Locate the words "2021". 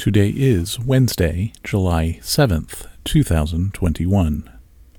3.04-4.59